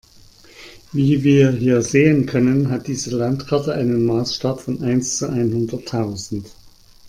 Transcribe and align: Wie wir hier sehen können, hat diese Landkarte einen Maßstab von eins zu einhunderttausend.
Wie 0.93 1.23
wir 1.23 1.51
hier 1.51 1.83
sehen 1.83 2.25
können, 2.25 2.71
hat 2.71 2.87
diese 2.87 3.15
Landkarte 3.15 3.75
einen 3.75 4.03
Maßstab 4.03 4.59
von 4.59 4.81
eins 4.81 5.17
zu 5.19 5.27
einhunderttausend. 5.29 6.47